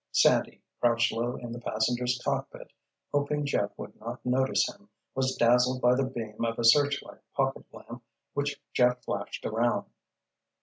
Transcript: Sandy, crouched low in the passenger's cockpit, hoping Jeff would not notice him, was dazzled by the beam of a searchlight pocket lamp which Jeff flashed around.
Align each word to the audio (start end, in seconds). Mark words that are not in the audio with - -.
Sandy, 0.11 0.63
crouched 0.79 1.11
low 1.11 1.35
in 1.35 1.51
the 1.51 1.59
passenger's 1.61 2.19
cockpit, 2.25 2.71
hoping 3.13 3.45
Jeff 3.45 3.69
would 3.77 3.95
not 3.99 4.25
notice 4.25 4.67
him, 4.67 4.89
was 5.13 5.35
dazzled 5.35 5.79
by 5.79 5.93
the 5.93 6.05
beam 6.05 6.43
of 6.43 6.57
a 6.57 6.63
searchlight 6.63 7.21
pocket 7.35 7.67
lamp 7.71 8.01
which 8.33 8.59
Jeff 8.73 9.03
flashed 9.03 9.45
around. 9.45 9.85